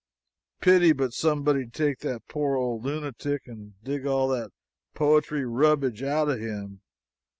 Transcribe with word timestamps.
Pity 0.61 0.93
but 0.93 1.13
somebody'd 1.13 1.73
take 1.75 1.99
that 1.99 2.27
poor 2.27 2.55
old 2.55 2.83
lunatic 2.83 3.45
and 3.45 3.75
dig 3.83 4.07
all 4.07 4.27
that 4.29 4.49
poetry 4.95 5.45
rubbage 5.45 6.01
out 6.01 6.27
of 6.27 6.39
him. 6.39 6.81